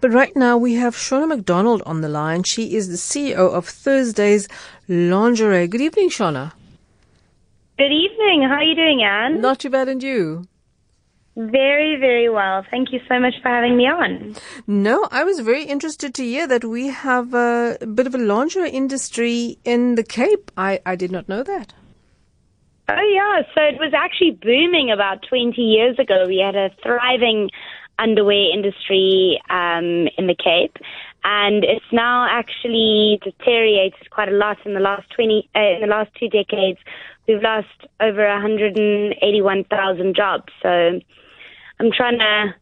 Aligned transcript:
But 0.00 0.12
right 0.12 0.34
now 0.34 0.56
we 0.56 0.74
have 0.74 0.96
Shona 0.96 1.28
McDonald 1.28 1.82
on 1.84 2.00
the 2.00 2.08
line. 2.08 2.42
She 2.42 2.74
is 2.74 2.88
the 2.88 2.96
CEO 2.96 3.52
of 3.52 3.68
Thursday's 3.68 4.48
Lingerie. 4.88 5.68
Good 5.68 5.82
evening, 5.82 6.08
Shona. 6.08 6.52
Good 7.76 7.92
evening. 7.92 8.42
How 8.48 8.56
are 8.56 8.62
you 8.62 8.74
doing, 8.74 9.02
Anne? 9.02 9.40
Not 9.40 9.58
too 9.58 9.70
bad, 9.70 9.88
and 9.88 10.02
you? 10.02 10.46
Very, 11.36 11.96
very 11.96 12.28
well. 12.28 12.64
Thank 12.70 12.92
you 12.92 13.00
so 13.08 13.18
much 13.18 13.34
for 13.42 13.48
having 13.48 13.76
me 13.76 13.84
on. 13.84 14.36
No, 14.66 15.06
I 15.10 15.22
was 15.22 15.40
very 15.40 15.64
interested 15.64 16.14
to 16.14 16.24
hear 16.24 16.46
that 16.46 16.64
we 16.64 16.88
have 16.88 17.34
a, 17.34 17.78
bit 17.94 18.06
of 18.06 18.14
a 18.14 18.18
lingerie 18.18 18.70
industry 18.70 19.58
in 19.64 19.94
the 19.94 20.02
Cape. 20.02 20.50
I, 20.56 20.80
I 20.84 20.96
did 20.96 21.12
not 21.12 21.28
know 21.28 21.42
that. 21.42 21.72
Oh, 22.88 23.12
yeah. 23.14 23.42
So 23.54 23.62
it 23.62 23.78
was 23.78 23.92
actually 23.94 24.32
booming 24.32 24.90
about 24.90 25.22
20 25.28 25.60
years 25.60 25.98
ago. 25.98 26.24
We 26.26 26.42
had 26.44 26.56
a 26.56 26.70
thriving 26.82 27.50
underwear 28.00 28.52
industry 28.52 29.40
um, 29.50 30.08
in 30.16 30.26
the 30.26 30.34
Cape. 30.34 30.76
And 31.22 31.64
it's 31.64 31.84
now 31.92 32.26
actually 32.30 33.20
deteriorated 33.22 34.10
quite 34.10 34.28
a 34.28 34.36
lot 34.36 34.56
in 34.64 34.74
the 34.74 34.80
last 34.80 35.10
20, 35.14 35.50
uh, 35.54 35.60
in 35.60 35.80
the 35.82 35.86
last 35.86 36.10
two 36.18 36.28
decades. 36.28 36.78
We've 37.28 37.42
lost 37.42 37.68
over 38.00 38.26
181,000 38.26 40.16
jobs. 40.16 40.52
So 40.62 41.00
I'm 41.78 41.92
trying 41.92 42.18
to 42.18 42.54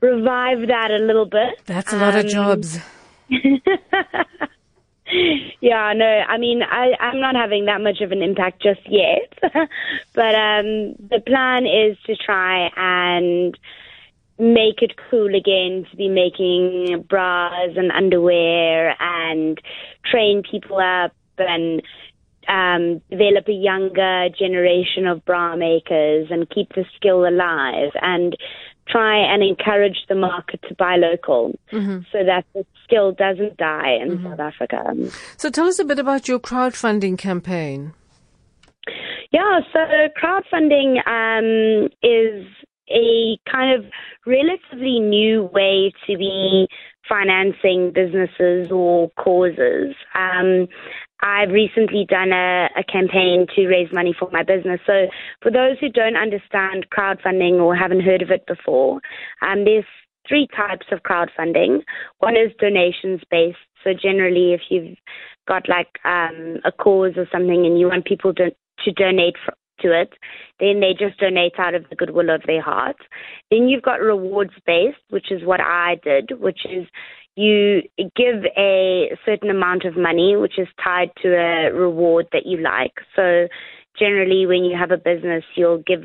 revive 0.00 0.68
that 0.68 0.90
a 0.90 0.98
little 0.98 1.26
bit. 1.26 1.60
That's 1.64 1.92
a 1.92 1.96
lot 1.96 2.14
um, 2.14 2.20
of 2.20 2.26
jobs. 2.26 2.78
yeah, 5.60 5.92
no, 5.94 6.22
I 6.28 6.38
mean, 6.38 6.62
I, 6.62 6.92
I'm 7.00 7.20
not 7.20 7.34
having 7.34 7.64
that 7.64 7.80
much 7.80 8.00
of 8.02 8.12
an 8.12 8.22
impact 8.22 8.62
just 8.62 8.80
yet. 8.88 9.32
but 10.12 10.34
um, 10.34 10.96
the 11.08 11.22
plan 11.26 11.66
is 11.66 11.96
to 12.06 12.14
try 12.16 12.70
and 12.76 13.58
make 14.42 14.82
it 14.82 14.92
cool 15.08 15.34
again 15.36 15.86
to 15.88 15.96
be 15.96 16.08
making 16.08 17.04
bras 17.08 17.70
and 17.76 17.92
underwear 17.92 18.96
and 19.00 19.60
train 20.10 20.42
people 20.42 20.78
up 20.78 21.12
and 21.38 21.80
um, 22.48 23.00
develop 23.08 23.46
a 23.46 23.52
younger 23.52 24.28
generation 24.36 25.06
of 25.06 25.24
bra 25.24 25.54
makers 25.54 26.26
and 26.30 26.50
keep 26.50 26.70
the 26.74 26.84
skill 26.96 27.24
alive 27.24 27.92
and 28.02 28.36
try 28.88 29.16
and 29.16 29.44
encourage 29.44 29.98
the 30.08 30.16
market 30.16 30.60
to 30.68 30.74
buy 30.74 30.96
local 30.96 31.56
mm-hmm. 31.72 32.00
so 32.10 32.24
that 32.24 32.44
the 32.52 32.66
skill 32.82 33.12
doesn't 33.12 33.56
die 33.56 33.96
in 34.02 34.10
mm-hmm. 34.10 34.26
South 34.26 34.40
Africa. 34.40 34.92
So 35.36 35.50
tell 35.50 35.68
us 35.68 35.78
a 35.78 35.84
bit 35.84 36.00
about 36.00 36.26
your 36.26 36.40
crowdfunding 36.40 37.16
campaign. 37.16 37.94
Yeah, 39.30 39.60
so 39.72 39.78
crowdfunding 40.20 41.06
um, 41.06 41.88
is 42.02 42.44
a 42.90 43.38
kind 43.50 43.78
of 43.78 43.90
relatively 44.26 45.00
new 45.00 45.44
way 45.52 45.92
to 46.06 46.16
be 46.16 46.68
financing 47.08 47.92
businesses 47.94 48.70
or 48.70 49.10
causes. 49.18 49.94
Um, 50.14 50.68
I've 51.22 51.50
recently 51.50 52.04
done 52.08 52.32
a, 52.32 52.68
a, 52.76 52.82
campaign 52.82 53.46
to 53.54 53.66
raise 53.68 53.92
money 53.92 54.14
for 54.18 54.28
my 54.32 54.42
business. 54.42 54.80
So, 54.86 55.06
for 55.40 55.52
those 55.52 55.78
who 55.80 55.88
don't 55.88 56.16
understand 56.16 56.86
crowdfunding 56.90 57.60
or 57.60 57.76
haven't 57.76 58.00
heard 58.00 58.22
of 58.22 58.30
it 58.30 58.44
before, 58.46 59.00
um, 59.40 59.64
there's 59.64 59.84
three 60.28 60.48
types 60.56 60.86
of 60.90 61.02
crowdfunding. 61.02 61.82
One 62.18 62.36
is 62.36 62.50
donations 62.58 63.20
based. 63.30 63.58
So, 63.84 63.90
generally, 63.94 64.52
if 64.52 64.62
you've 64.68 64.96
got 65.46 65.68
like 65.68 65.98
um, 66.04 66.58
a 66.64 66.72
cause 66.72 67.12
or 67.16 67.28
something 67.30 67.66
and 67.66 67.78
you 67.78 67.86
want 67.86 68.04
people 68.04 68.34
to, 68.34 68.50
to 68.84 68.92
donate 68.92 69.36
for, 69.44 69.54
to 69.82 70.00
it, 70.00 70.12
then 70.60 70.80
they 70.80 70.94
just 70.98 71.18
donate 71.18 71.58
out 71.58 71.74
of 71.74 71.84
the 71.90 71.96
goodwill 71.96 72.30
of 72.30 72.42
their 72.46 72.62
heart. 72.62 72.96
Then 73.50 73.68
you've 73.68 73.82
got 73.82 74.00
rewards 74.00 74.52
based, 74.66 74.98
which 75.10 75.30
is 75.30 75.44
what 75.44 75.60
I 75.60 75.96
did, 76.02 76.40
which 76.40 76.64
is 76.64 76.86
you 77.34 77.82
give 77.98 78.44
a 78.56 79.16
certain 79.24 79.50
amount 79.50 79.84
of 79.84 79.96
money, 79.96 80.36
which 80.36 80.58
is 80.58 80.68
tied 80.82 81.10
to 81.22 81.28
a 81.28 81.72
reward 81.72 82.26
that 82.32 82.46
you 82.46 82.58
like. 82.58 82.92
So 83.16 83.48
generally, 83.98 84.46
when 84.46 84.64
you 84.64 84.76
have 84.76 84.90
a 84.90 84.98
business, 84.98 85.44
you'll 85.54 85.82
give 85.86 86.02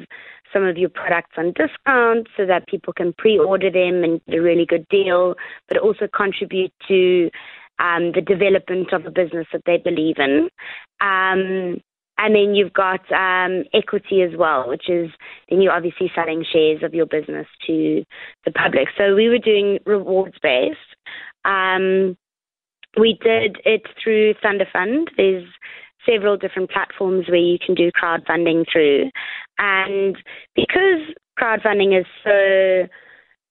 some 0.53 0.63
of 0.63 0.77
your 0.77 0.89
products 0.89 1.35
on 1.37 1.53
discount 1.53 2.27
so 2.37 2.45
that 2.45 2.67
people 2.67 2.93
can 2.93 3.13
pre-order 3.17 3.69
them 3.69 4.03
and 4.03 4.21
get 4.25 4.37
a 4.37 4.41
really 4.41 4.65
good 4.65 4.87
deal, 4.89 5.35
but 5.67 5.77
also 5.77 6.07
contribute 6.15 6.71
to 6.87 7.29
um, 7.79 8.11
the 8.13 8.21
development 8.21 8.93
of 8.93 9.05
a 9.05 9.11
business 9.11 9.47
that 9.51 9.63
they 9.65 9.77
believe 9.77 10.15
in. 10.17 10.49
Um, 11.01 11.81
and 12.17 12.35
then 12.35 12.55
you've 12.55 12.73
got 12.73 13.01
um, 13.11 13.63
equity 13.73 14.21
as 14.21 14.37
well, 14.37 14.67
which 14.67 14.89
is 14.89 15.09
then 15.49 15.61
you're 15.61 15.73
obviously 15.73 16.11
selling 16.15 16.43
shares 16.51 16.81
of 16.83 16.93
your 16.93 17.05
business 17.05 17.47
to 17.67 18.03
the 18.45 18.51
public. 18.51 18.87
So 18.97 19.15
we 19.15 19.29
were 19.29 19.37
doing 19.37 19.79
rewards 19.85 20.35
based. 20.41 20.77
Um, 21.45 22.17
we 22.99 23.17
did 23.21 23.57
it 23.65 23.83
through 24.03 24.33
Thundafund. 24.35 25.07
There's 25.15 25.45
several 26.09 26.37
different 26.37 26.71
platforms 26.71 27.27
where 27.27 27.37
you 27.37 27.57
can 27.63 27.75
do 27.75 27.91
crowdfunding 27.91 28.65
through. 28.71 29.09
And 29.59 30.17
because 30.55 31.13
crowdfunding 31.39 31.99
is 31.99 32.05
so 32.23 32.87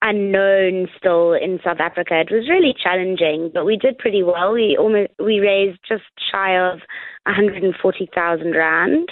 unknown 0.02 0.88
still 0.96 1.32
in 1.32 1.58
South 1.64 1.80
Africa. 1.80 2.20
It 2.20 2.32
was 2.32 2.48
really 2.48 2.74
challenging, 2.80 3.50
but 3.52 3.64
we 3.64 3.76
did 3.76 3.98
pretty 3.98 4.22
well. 4.22 4.52
We 4.52 4.76
almost 4.78 5.10
we 5.18 5.40
raised 5.40 5.78
just 5.88 6.04
shy 6.30 6.56
of 6.56 6.80
140,000 7.24 8.52
rand, 8.54 9.08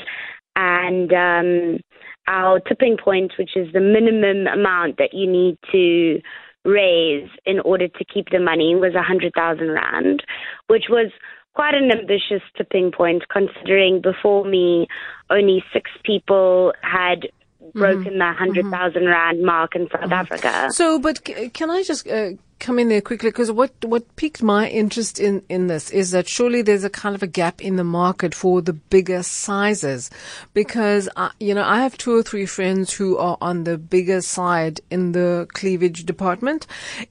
and 0.57 1.13
um, 1.13 1.81
our 2.29 2.61
tipping 2.61 2.97
point, 3.03 3.33
which 3.39 3.57
is 3.57 3.73
the 3.73 3.81
minimum 3.81 4.47
amount 4.47 4.99
that 4.99 5.15
you 5.15 5.31
need 5.31 5.59
to 5.73 6.21
raise 6.65 7.29
in 7.45 7.61
order 7.61 7.89
to 7.89 8.05
keep 8.05 8.31
the 8.31 8.41
money, 8.41 8.75
was 8.75 8.95
100,000 8.95 9.71
rand, 9.71 10.23
which 10.69 10.85
was 10.89 11.11
quite 11.55 11.75
an 11.75 11.91
ambitious 11.91 12.43
tipping 12.57 12.91
point 12.91 13.23
considering 13.29 14.01
before 14.01 14.45
me 14.45 14.87
only 15.31 15.63
six 15.73 15.91
people 16.05 16.73
had 16.83 17.29
broken 17.73 18.05
mm-hmm. 18.05 18.19
the 18.19 18.25
100,000 18.25 18.71
mm-hmm. 18.71 19.07
rand 19.07 19.43
mark 19.43 19.75
in 19.75 19.89
South 19.91 20.03
mm-hmm. 20.03 20.13
Africa. 20.13 20.71
So, 20.73 20.99
but 20.99 21.27
c- 21.27 21.49
can 21.51 21.71
I 21.71 21.83
just 21.83 22.07
uh, 22.09 22.33
come 22.65 22.79
in 22.79 22.89
there 22.89 23.03
quickly? 23.03 23.29
Because 23.29 23.53
what 23.53 23.73
what 23.85 24.17
piqued 24.17 24.43
my 24.43 24.69
interest 24.69 25.21
in 25.21 25.43
in 25.51 25.67
this 25.67 25.91
is 25.91 26.13
that 26.13 26.27
surely 26.27 26.63
there's 26.63 26.83
a 26.83 26.91
kind 26.91 27.15
of 27.15 27.23
a 27.23 27.27
gap 27.27 27.61
in 27.61 27.77
the 27.77 27.85
market 27.85 28.35
for 28.35 28.63
the 28.63 28.73
bigger 28.73 29.23
sizes. 29.23 30.11
Because 30.55 31.09
uh, 31.17 31.29
you 31.39 31.55
know 31.55 31.63
I 31.63 31.83
have 31.83 31.99
two 31.99 32.17
or 32.17 32.23
three 32.23 32.47
friends 32.47 32.95
who 32.95 33.19
are 33.19 33.37
on 33.43 33.65
the 33.65 33.77
bigger 33.77 34.23
side 34.23 34.81
in 34.91 35.13
the 35.13 35.47
cleavage 35.53 36.07
department 36.07 36.67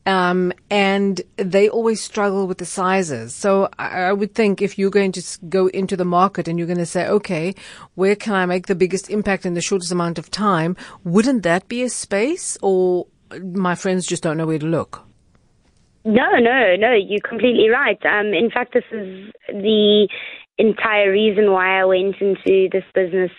um, 0.08 0.52
and 0.72 1.22
they 1.38 1.70
always 1.70 2.02
struggle 2.02 2.48
with 2.48 2.58
the 2.58 2.66
sizes. 2.66 3.36
So 3.36 3.70
I, 3.78 4.10
I 4.10 4.14
would 4.14 4.34
think 4.34 4.62
if 4.62 4.80
you're 4.80 4.90
going 4.90 5.12
to 5.12 5.24
go 5.50 5.68
into 5.68 5.96
the 5.96 6.06
market 6.06 6.48
and 6.48 6.58
you're 6.58 6.74
going 6.74 6.86
to 6.88 6.94
say 6.98 7.08
okay 7.08 7.54
where 7.94 8.16
can 8.16 8.34
I 8.34 8.48
make 8.48 8.66
the 8.66 8.76
biggest 8.84 9.12
impact 9.12 9.46
in 9.46 9.54
the 9.54 9.62
shortest 9.62 9.92
amount 9.92 10.18
of 10.18 10.32
time? 10.32 10.76
Wouldn't 11.04 11.44
that 11.44 11.68
be 11.68 11.84
a 11.84 11.90
space 11.90 12.58
or 12.64 13.06
my 13.42 13.76
friends 13.76 14.08
just 14.08 14.24
don't 14.24 14.38
know 14.38 14.48
where 14.48 14.60
to 14.60 14.66
look 14.66 15.06
no, 16.06 16.38
no, 16.40 16.76
no, 16.78 16.94
you're 16.94 17.22
completely 17.28 17.70
right. 17.70 18.00
Um, 18.06 18.28
in 18.34 18.50
fact, 18.52 18.74
this 18.74 18.84
is 18.92 19.32
the 19.48 20.08
entire 20.58 21.12
reason 21.12 21.52
why 21.52 21.80
I 21.82 21.86
went 21.86 22.16
into 22.22 22.70
this 22.72 22.84
business 22.94 23.32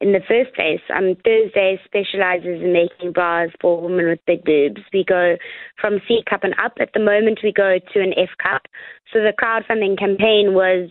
in 0.00 0.12
the 0.12 0.20
first 0.28 0.54
place. 0.54 0.80
Um, 0.94 1.16
Thursday 1.24 1.80
specializes 1.84 2.62
in 2.62 2.72
making 2.72 3.12
bras 3.12 3.50
for 3.60 3.80
women 3.80 4.08
with 4.08 4.24
big 4.26 4.44
boobs. 4.44 4.80
We 4.92 5.04
go 5.04 5.36
from 5.80 6.00
C 6.06 6.20
cup 6.28 6.44
and 6.44 6.54
up. 6.62 6.74
At 6.80 6.90
the 6.94 7.00
moment, 7.00 7.40
we 7.42 7.52
go 7.52 7.78
to 7.78 8.00
an 8.00 8.12
F 8.16 8.30
cup. 8.42 8.62
So 9.12 9.20
the 9.20 9.32
crowdfunding 9.32 9.98
campaign 9.98 10.52
was 10.54 10.90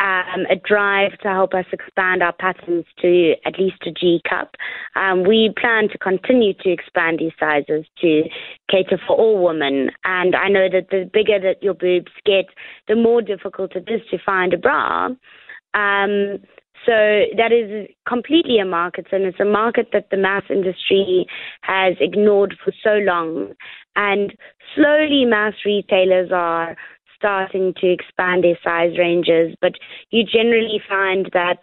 um, 0.00 0.46
a 0.50 0.56
drive 0.56 1.12
to 1.18 1.28
help 1.28 1.52
us 1.52 1.66
expand 1.72 2.22
our 2.22 2.32
patterns 2.32 2.86
to 3.00 3.34
at 3.44 3.58
least 3.58 3.76
a 3.86 3.90
G 3.90 4.20
cup. 4.28 4.54
Um, 4.96 5.24
we 5.24 5.52
plan 5.60 5.88
to 5.90 5.98
continue 5.98 6.54
to 6.54 6.70
expand 6.70 7.18
these 7.18 7.32
sizes 7.38 7.84
to 8.00 8.22
cater 8.70 8.98
for 9.06 9.16
all 9.16 9.44
women. 9.44 9.90
And 10.04 10.34
I 10.34 10.48
know 10.48 10.68
that 10.72 10.88
the 10.90 11.08
bigger 11.12 11.38
that 11.40 11.62
your 11.62 11.74
boobs 11.74 12.12
get, 12.24 12.46
the 12.88 12.96
more 12.96 13.20
difficult 13.20 13.76
it 13.76 13.88
is 13.88 14.00
to 14.10 14.18
find 14.24 14.54
a 14.54 14.58
bra. 14.58 15.10
Um, 15.74 16.38
so 16.86 17.26
that 17.36 17.52
is 17.52 17.88
completely 18.08 18.58
a 18.58 18.64
market, 18.64 19.06
and 19.12 19.24
it's 19.24 19.38
a 19.38 19.44
market 19.44 19.88
that 19.92 20.08
the 20.10 20.16
mass 20.16 20.44
industry 20.48 21.26
has 21.60 21.94
ignored 22.00 22.56
for 22.64 22.72
so 22.82 22.94
long. 22.94 23.52
And 23.96 24.34
slowly, 24.74 25.26
mass 25.26 25.52
retailers 25.66 26.30
are 26.32 26.74
starting 27.20 27.74
to 27.74 27.86
expand 27.86 28.42
their 28.42 28.58
size 28.64 28.98
ranges, 28.98 29.54
but 29.60 29.74
you 30.10 30.24
generally 30.24 30.80
find 30.88 31.28
that 31.34 31.58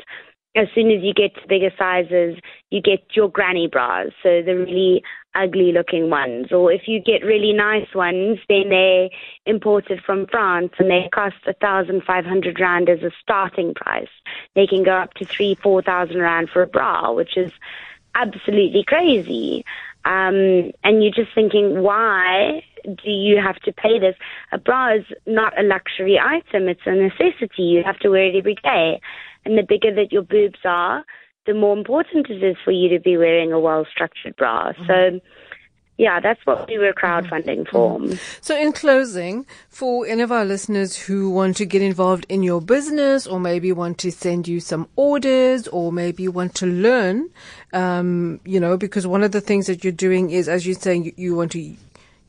as 0.56 0.68
soon 0.74 0.90
as 0.92 1.04
you 1.04 1.14
get 1.14 1.36
to 1.36 1.48
bigger 1.48 1.72
sizes, 1.78 2.36
you 2.72 2.82
get 2.82 3.00
your 3.16 3.30
granny 3.30 3.68
bras, 3.68 4.08
so 4.24 4.42
the 4.42 4.56
really 4.56 5.04
ugly 5.36 5.72
looking 5.72 6.10
ones. 6.10 6.52
Or 6.52 6.72
if 6.72 6.88
you 6.88 7.00
get 7.00 7.24
really 7.24 7.54
nice 7.54 7.94
ones, 7.94 8.40
then 8.50 8.70
they're 8.70 9.10
imported 9.46 10.02
from 10.04 10.26
France 10.28 10.74
and 10.80 10.90
they 10.90 11.10
cost 11.14 11.36
a 11.46 11.54
thousand 11.54 12.04
five 12.06 12.26
hundred 12.26 12.60
rand 12.60 12.90
as 12.90 13.04
a 13.04 13.12
starting 13.22 13.74
price. 13.76 14.10
They 14.56 14.66
can 14.66 14.84
go 14.84 14.94
up 14.94 15.14
to 15.16 15.26
three, 15.26 15.56
four 15.56 15.82
thousand 15.84 16.20
rand 16.20 16.50
for 16.50 16.64
a 16.64 16.68
bra, 16.68 17.12
which 17.12 17.38
is 17.38 17.52
absolutely 18.16 18.84
crazy. 18.84 19.64
Um, 20.08 20.72
and 20.86 21.04
you're 21.04 21.12
just 21.14 21.36
thinking, 21.36 21.82
why 21.82 22.64
do 22.86 23.10
you 23.10 23.42
have 23.44 23.58
to 23.58 23.74
pay 23.74 24.00
this? 24.00 24.16
A 24.54 24.58
bra 24.58 24.96
is 24.96 25.04
not 25.26 25.60
a 25.60 25.64
luxury 25.64 26.18
item, 26.18 26.70
it's 26.70 26.86
a 26.86 26.96
necessity. 26.96 27.64
You 27.64 27.84
have 27.86 28.00
to 28.00 28.10
wear 28.10 28.28
it 28.28 28.36
every 28.38 28.56
day. 28.64 29.02
And 29.44 29.58
the 29.58 29.64
bigger 29.68 29.94
that 29.96 30.14
your 30.14 30.22
boobs 30.22 30.60
are, 30.64 31.04
the 31.46 31.54
more 31.54 31.78
important 31.78 32.30
it 32.30 32.42
is 32.42 32.56
for 32.64 32.72
you 32.72 32.88
to 32.90 33.02
be 33.02 33.18
wearing 33.18 33.52
a 33.52 33.60
well 33.60 33.86
structured 33.92 34.38
bra. 34.38 34.72
Mm-hmm. 34.72 34.86
So, 34.88 35.20
yeah, 35.98 36.20
that's 36.20 36.40
what 36.46 36.68
we 36.68 36.78
were 36.78 36.94
crowdfunding 36.94 37.68
for. 37.68 38.00
Mm-hmm. 38.00 38.16
So, 38.42 38.56
in 38.56 38.72
closing, 38.72 39.48
for 39.68 40.06
any 40.06 40.22
of 40.22 40.32
our 40.32 40.46
listeners 40.46 40.96
who 40.96 41.32
want 41.32 41.58
to 41.58 41.66
get 41.66 41.82
involved 41.82 42.26
in 42.30 42.44
your 42.44 42.62
business, 42.62 43.26
or 43.26 43.40
maybe 43.40 43.72
want 43.72 43.98
to 44.00 44.12
send 44.12 44.48
you 44.48 44.60
some 44.60 44.88
orders, 44.96 45.68
or 45.68 45.92
maybe 45.92 46.28
want 46.28 46.54
to 46.56 46.68
learn, 46.68 47.30
um, 47.74 48.40
you 48.46 48.60
know, 48.60 48.78
because 48.78 49.08
one 49.08 49.24
of 49.24 49.32
the 49.32 49.42
things 49.42 49.66
that 49.66 49.84
you're 49.84 49.92
doing 49.92 50.30
is, 50.30 50.48
as 50.48 50.68
you're 50.68 50.76
saying, 50.76 51.06
you, 51.06 51.14
you 51.18 51.36
want 51.36 51.52
to 51.54 51.76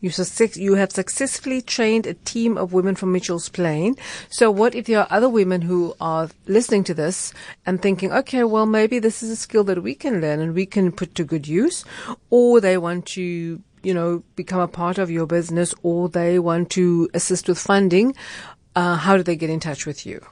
you, 0.01 0.11
you 0.55 0.75
have 0.75 0.93
successfully 0.93 1.61
trained 1.61 2.07
a 2.07 2.15
team 2.15 2.57
of 2.57 2.73
women 2.73 2.95
from 2.95 3.13
Mitchell's 3.13 3.49
Plain. 3.49 3.97
So 4.29 4.51
what 4.51 4.75
if 4.75 4.87
there 4.87 5.01
are 5.01 5.09
other 5.11 5.29
women 5.29 5.63
who 5.63 5.95
are 6.01 6.29
listening 6.47 6.85
to 6.85 6.95
this 6.95 7.33
and 7.67 7.83
thinking, 7.83 8.13
okay, 8.13 8.45
well, 8.45 8.67
maybe 8.67 8.99
this 8.99 9.23
is 9.23 9.31
a 9.31 9.37
skill 9.37 9.65
that 9.65 9.83
we 9.83 9.95
can 9.95 10.21
learn 10.21 10.41
and 10.41 10.55
we 10.55 10.67
can 10.67 10.93
put 10.93 11.15
to 11.17 11.25
good 11.25 11.49
use, 11.49 11.85
or 12.31 12.61
they 12.61 12.79
want 12.79 13.07
to, 13.07 13.61
you 13.83 13.95
know, 13.95 14.23
become 14.37 14.61
a 14.61 14.69
part 14.69 14.99
of 14.99 15.11
your 15.11 15.27
business, 15.27 15.75
or 15.83 16.09
they 16.09 16.39
want 16.39 16.71
to 16.71 17.09
assist 17.15 17.49
with 17.49 17.59
funding. 17.59 18.15
Uh, 18.77 18.97
how 18.97 19.17
do 19.17 19.23
they 19.23 19.37
get 19.37 19.51
in 19.51 19.61
touch 19.61 19.87
with 19.87 20.07
you? 20.07 20.25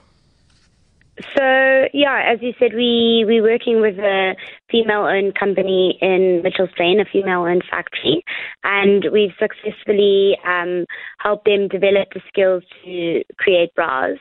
So 1.18 1.86
yeah, 1.94 2.22
as 2.26 2.38
you 2.42 2.52
said, 2.58 2.74
we 2.74 3.24
we're 3.26 3.42
working 3.42 3.80
with 3.80 3.98
a 3.98 4.36
female-owned 4.70 5.34
company 5.34 5.98
in 6.02 6.42
Mitchell's 6.42 6.70
Plain, 6.76 7.00
a 7.00 7.04
female-owned 7.10 7.64
factory, 7.70 8.22
and 8.64 9.06
we've 9.12 9.32
successfully 9.38 10.36
um, 10.46 10.84
helped 11.18 11.46
them 11.46 11.68
develop 11.68 12.08
the 12.12 12.20
skills 12.28 12.62
to 12.84 13.22
create 13.38 13.74
bras. 13.74 14.18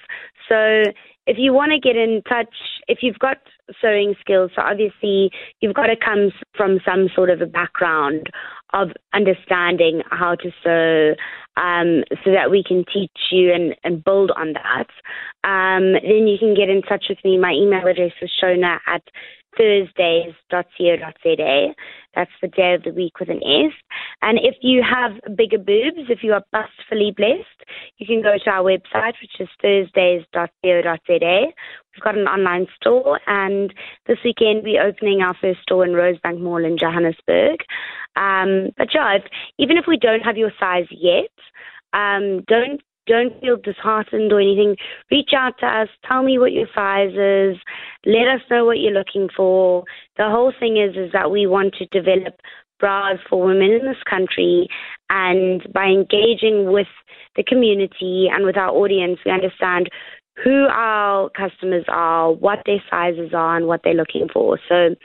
So 0.47 0.83
if 1.27 1.38
you 1.38 1.53
want 1.53 1.71
to 1.74 1.80
get 1.80 1.97
in 1.97 2.21
touch, 2.30 2.53
if 2.88 3.00
you've 3.01 3.19
got 3.19 3.38
sewing 3.81 4.15
skills, 4.19 4.51
so 4.56 4.62
obviously 4.62 5.31
you've 5.59 5.73
got 5.73 5.88
to 5.88 5.95
come 5.95 6.31
from 6.56 6.79
some 6.85 7.09
sort 7.15 7.29
of 7.29 7.41
a 7.41 7.45
background 7.45 8.27
of 8.73 8.89
understanding 9.13 10.01
how 10.12 10.35
to 10.35 10.51
sew 10.63 11.15
um, 11.57 12.03
so 12.23 12.31
that 12.31 12.51
we 12.51 12.63
can 12.63 12.83
teach 12.91 13.12
you 13.31 13.53
and, 13.53 13.75
and 13.83 14.03
build 14.03 14.31
on 14.31 14.53
that. 14.53 14.88
Um, 15.47 15.94
then 15.94 16.27
you 16.27 16.38
can 16.38 16.56
get 16.56 16.69
in 16.69 16.81
touch 16.81 17.06
with 17.09 17.19
me. 17.23 17.38
My 17.38 17.51
email 17.51 17.88
address 17.88 18.12
is 18.21 18.31
shona 18.41 18.79
at 18.88 19.03
thursdays.co.za. 19.57 21.73
That's 22.15 22.31
the 22.41 22.47
day 22.47 22.73
of 22.73 22.83
the 22.83 22.91
week 22.91 23.19
with 23.19 23.29
an 23.29 23.41
S. 23.44 23.73
And 24.21 24.39
if 24.41 24.56
you 24.61 24.83
have 24.83 25.19
bigger 25.35 25.57
boobs, 25.57 26.09
if 26.09 26.23
you 26.23 26.33
are 26.33 26.44
bustfully 26.51 27.13
blessed, 27.15 27.64
you 27.97 28.06
can 28.06 28.21
go 28.21 28.33
to 28.38 28.50
our 28.50 28.63
website, 28.63 29.13
which 29.21 29.39
is 29.39 29.47
thursdays.co.za. 29.62 31.45
We've 31.95 32.03
got 32.03 32.18
an 32.18 32.27
online 32.27 32.68
store, 32.75 33.19
and 33.27 33.74
this 34.06 34.18
weekend 34.24 34.63
we're 34.63 34.86
opening 34.86 35.21
our 35.21 35.36
first 35.39 35.62
store 35.62 35.86
in 35.86 35.92
Rosebank 35.92 36.42
Mall 36.42 36.63
in 36.65 36.77
Johannesburg. 36.77 37.59
Um, 38.18 38.71
but 38.77 38.89
yeah, 38.94 39.15
if, 39.15 39.24
even 39.57 39.77
if 39.77 39.86
we 39.88 39.97
don't 39.97 40.21
have 40.21 40.38
your 40.38 40.51
size 40.59 40.88
yet, 40.92 41.31
um, 41.94 42.44
don't 42.47 42.81
don't 43.07 43.39
feel 43.39 43.57
disheartened 43.57 44.33
or 44.33 44.42
anything. 44.42 44.75
Reach 45.12 45.30
out 45.36 45.53
to 45.59 45.68
us. 45.68 45.89
Tell 46.07 46.24
me 46.24 46.39
what 46.39 46.51
your 46.51 46.68
size 46.74 47.12
is. 47.12 47.62
Let 48.03 48.27
us 48.27 48.42
know 48.50 48.65
what 48.65 48.80
you're 48.80 48.92
looking 48.92 49.30
for. 49.36 49.83
The 50.18 50.27
whole 50.30 50.51
thing 50.59 50.77
is 50.77 50.95
is 50.95 51.12
that 51.13 51.30
we 51.30 51.45
want 51.45 51.75
to 51.75 51.86
develop 51.88 52.36
bras 52.80 53.18
for 53.30 53.45
women 53.45 53.71
in 53.71 53.86
this 53.86 54.01
country, 54.09 54.68
and 55.10 55.62
by 55.74 55.86
engaging 55.86 56.72
with 56.72 56.88
the 57.36 57.44
community 57.44 58.28
and 58.31 58.46
with 58.46 58.57
our 58.57 58.69
audience, 58.69 59.19
we 59.25 59.31
understand 59.31 59.90
who 60.44 60.68
our 60.69 61.30
customers 61.30 61.86
are, 61.88 62.31
what 62.31 62.60
their 62.66 62.84
sizes 62.90 63.31
are, 63.34 63.56
and 63.56 63.68
what 63.68 63.81
they're 63.84 63.94
looking 63.94 64.28
for. 64.34 64.60
So 64.68 64.96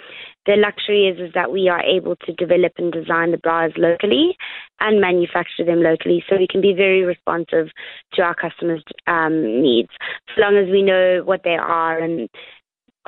the 0.46 0.56
luxury 0.56 1.06
is, 1.06 1.20
is 1.20 1.32
that 1.34 1.52
we 1.52 1.68
are 1.68 1.82
able 1.82 2.16
to 2.16 2.32
develop 2.32 2.72
and 2.78 2.92
design 2.92 3.30
the 3.30 3.38
bras 3.38 3.70
locally 3.76 4.36
and 4.80 5.00
manufacture 5.00 5.64
them 5.64 5.82
locally 5.82 6.24
so 6.28 6.36
we 6.36 6.48
can 6.48 6.60
be 6.60 6.72
very 6.72 7.04
responsive 7.04 7.68
to 8.14 8.22
our 8.22 8.34
customers' 8.34 8.82
um, 9.06 9.62
needs. 9.62 9.90
as 10.30 10.38
long 10.38 10.56
as 10.56 10.68
we 10.70 10.82
know 10.82 11.22
what 11.24 11.42
they 11.44 11.56
are 11.56 11.98
and 11.98 12.28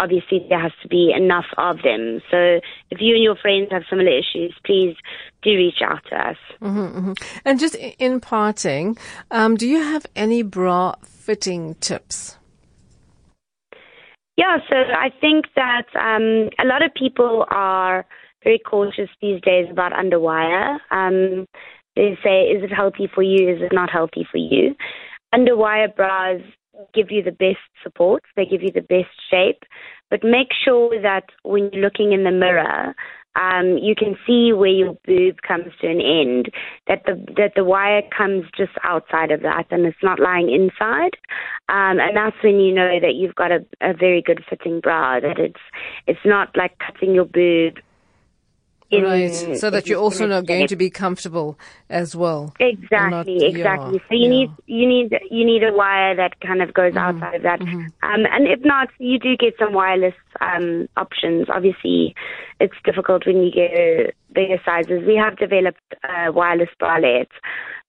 obviously 0.03 0.45
there 0.49 0.61
has 0.61 0.73
to 0.83 0.89
be 0.89 1.13
enough 1.17 1.47
of 1.57 1.77
them. 1.83 2.21
So 2.31 2.61
if 2.91 2.99
you 3.01 3.15
and 3.15 3.23
your 3.23 3.37
friends 3.37 3.69
have 3.71 3.83
similar 3.89 4.11
issues, 4.11 4.55
please 4.67 4.97
do 5.43 5.51
reach 5.51 5.81
out 5.83 6.03
to 6.11 6.17
us. 6.17 6.37
Mm-hmm, 6.61 6.99
mm-hmm. 6.99 7.13
And 7.45 7.61
just 7.61 7.77
in 7.77 8.21
parting, 8.21 8.99
um, 9.31 9.57
do 9.57 9.69
you 9.69 9.81
have 9.83 10.07
any 10.17 10.43
bra 10.43 10.95
fitting 11.05 11.77
tips? 11.77 12.37
Yeah, 14.37 14.59
so 14.69 14.77
I 14.77 15.11
think 15.21 15.47
that 15.57 15.87
um, 15.95 16.51
a 16.59 16.67
lot 16.67 16.83
of 16.83 16.93
people 16.95 17.45
are 17.51 18.05
very 18.43 18.59
cautious 18.59 19.09
these 19.21 19.41
days 19.43 19.67
about 19.71 19.93
underwire. 19.93 20.79
Um, 20.91 21.47
they 21.95 22.19
say, 22.25 22.45
is 22.45 22.65
it 22.65 22.73
healthy 22.73 23.09
for 23.15 23.23
you? 23.23 23.55
Is 23.55 23.61
it 23.61 23.73
not 23.73 23.91
healthy 23.91 24.27
for 24.31 24.39
you? 24.39 24.75
Underwire 25.35 25.95
bras 25.95 26.41
give 26.95 27.11
you 27.11 27.23
the 27.23 27.33
best 27.33 27.59
support, 27.83 28.23
they 28.37 28.45
give 28.45 28.63
you 28.63 28.73
the 28.73 28.81
best 28.81 29.11
shape, 29.31 29.63
but 30.11 30.23
make 30.23 30.49
sure 30.65 31.01
that 31.01 31.25
when 31.43 31.71
you're 31.73 31.83
looking 31.83 32.13
in 32.13 32.25
the 32.25 32.31
mirror, 32.31 32.95
um, 33.35 33.79
you 33.79 33.95
can 33.95 34.17
see 34.27 34.53
where 34.53 34.69
your 34.69 34.95
boob 35.07 35.37
comes 35.47 35.73
to 35.81 35.87
an 35.87 36.01
end, 36.01 36.53
that 36.87 37.03
the 37.07 37.15
that 37.37 37.53
the 37.57 37.65
wire 37.65 38.03
comes 38.17 38.45
just 38.55 38.73
outside 38.85 39.31
of 39.31 39.41
that 39.41 39.65
and 39.71 39.87
it's 39.87 40.03
not 40.03 40.21
lying 40.21 40.51
inside. 40.53 41.17
Um, 41.69 41.99
and 41.99 42.15
that's 42.15 42.37
when 42.45 42.61
you 42.61 42.75
know 42.75 43.01
that 43.01 43.15
you've 43.15 43.35
got 43.35 43.51
a, 43.51 43.65
a 43.81 43.95
very 43.95 44.21
good 44.21 44.45
fitting 44.51 44.81
bra, 44.81 45.21
that 45.21 45.39
it's 45.39 45.61
it's 46.07 46.27
not 46.27 46.55
like 46.57 46.79
cutting 46.79 47.15
your 47.15 47.25
boob 47.25 47.79
in, 48.93 49.05
right, 49.05 49.59
so 49.59 49.71
that 49.71 49.87
you're 49.87 49.99
also 49.99 50.27
not 50.27 50.47
going 50.47 50.67
to 50.69 50.77
be 50.77 50.91
comfortable 50.91 51.59
as 51.89 52.15
well. 52.15 52.55
Exactly, 52.61 53.11
not, 53.11 53.27
exactly. 53.27 53.95
Yeah, 53.95 54.09
so 54.09 54.15
you 54.15 54.23
yeah. 54.23 54.29
need 54.29 54.51
you 54.67 54.89
need 54.89 55.19
you 55.31 55.45
need 55.45 55.63
a 55.65 55.73
wire 55.73 56.15
that 56.15 56.41
kind 56.41 56.63
of 56.63 56.75
goes 56.75 56.93
mm-hmm, 56.93 56.99
outside 56.99 57.37
of 57.37 57.43
that, 57.43 57.61
mm-hmm. 57.61 57.87
um, 58.03 58.27
and 58.31 58.47
if 58.47 58.61
not, 58.65 58.89
you 58.99 59.19
do 59.19 59.37
get 59.37 59.55
some 59.59 59.73
wireless 59.73 60.15
um, 60.41 60.89
options. 60.97 61.49
Obviously, 61.49 62.15
it's 62.61 62.77
difficult 62.85 63.27
when 63.27 63.43
you 63.43 63.51
get 63.51 64.15
bigger 64.33 64.61
sizes. 64.65 65.03
We 65.07 65.17
have 65.17 65.37
developed 65.37 65.81
uh, 66.05 66.31
wireless 66.33 66.71
bralettes, 66.81 67.33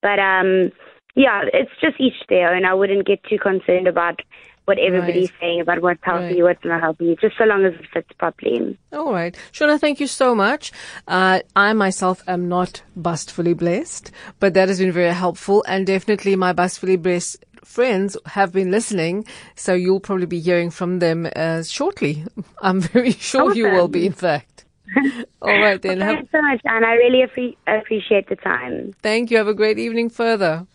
but 0.01 0.19
um, 0.19 0.71
yeah, 1.15 1.43
it's 1.53 1.71
just 1.81 1.99
each 1.99 2.25
their 2.29 2.55
own. 2.55 2.65
I 2.65 2.73
wouldn't 2.73 3.05
get 3.05 3.23
too 3.25 3.37
concerned 3.37 3.87
about 3.87 4.21
what 4.65 4.77
everybody's 4.79 5.29
right. 5.31 5.39
saying 5.39 5.61
about 5.61 5.81
what's 5.81 6.03
healthy, 6.03 6.41
right. 6.41 6.43
what's 6.43 6.65
not 6.65 6.81
healthy, 6.81 7.17
just 7.19 7.37
so 7.37 7.43
long 7.43 7.65
as 7.65 7.73
it 7.73 7.85
fits 7.93 8.09
properly. 8.17 8.77
All 8.91 9.13
right. 9.13 9.37
Shona, 9.51 9.79
thank 9.79 9.99
you 9.99 10.07
so 10.07 10.33
much. 10.33 10.71
Uh, 11.07 11.39
I 11.55 11.73
myself 11.73 12.23
am 12.27 12.47
not 12.47 12.81
bustfully 12.95 13.53
blessed, 13.53 14.11
but 14.39 14.53
that 14.53 14.69
has 14.69 14.79
been 14.79 14.91
very 14.91 15.13
helpful 15.13 15.63
and 15.67 15.85
definitely 15.85 16.35
my 16.35 16.53
bustfully 16.53 16.95
blessed 16.95 17.43
friends 17.63 18.17
have 18.25 18.51
been 18.51 18.71
listening, 18.71 19.25
so 19.55 19.73
you'll 19.73 19.99
probably 19.99 20.25
be 20.25 20.39
hearing 20.39 20.69
from 20.69 20.99
them 20.99 21.27
uh, 21.35 21.63
shortly. 21.63 22.23
I'm 22.61 22.81
very 22.81 23.11
sure 23.11 23.43
awesome. 23.43 23.57
you 23.57 23.69
will 23.69 23.87
be, 23.87 24.05
in 24.05 24.13
fact. 24.13 24.65
All 25.41 25.49
right 25.49 25.81
then. 25.81 25.99
well, 25.99 26.15
thanks 26.15 26.31
so 26.31 26.41
much, 26.41 26.61
and 26.65 26.85
I 26.85 26.93
really 26.93 27.23
appreciate 27.67 28.29
the 28.29 28.35
time. 28.35 28.93
Thank 29.01 29.31
you. 29.31 29.37
Have 29.37 29.47
a 29.47 29.53
great 29.53 29.79
evening 29.79 30.09
further. 30.09 30.67